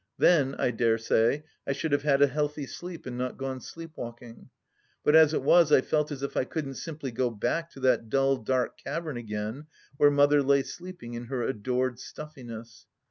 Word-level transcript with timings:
Then, 0.17 0.55
I 0.57 0.71
dare 0.71 0.97
say, 0.97 1.43
I 1.67 1.73
should 1.73 1.91
have 1.91 2.01
had 2.01 2.23
a 2.23 2.27
healthy 2.27 2.65
sleep 2.65 3.05
and 3.05 3.19
not 3.19 3.37
gone 3.37 3.61
sleep 3.61 3.91
walking.... 3.95 4.49
But 5.03 5.15
as 5.15 5.31
it 5.31 5.43
was 5.43 5.71
I 5.71 5.81
felt 5.81 6.11
as 6.11 6.23
if 6.23 6.35
I 6.35 6.43
couldn't 6.43 6.73
simply 6.73 7.11
go 7.11 7.29
back 7.29 7.69
to 7.73 7.79
that 7.81 8.09
dull 8.09 8.37
dark 8.37 8.79
cavern 8.79 9.15
again 9.17 9.67
where 9.97 10.09
Mother 10.09 10.41
lay 10.41 10.63
sleeping 10.63 11.13
in 11.13 11.25
her 11.25 11.43
adored 11.43 11.99
stuffiness. 11.99 12.87